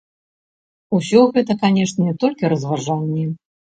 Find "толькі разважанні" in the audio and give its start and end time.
2.25-3.25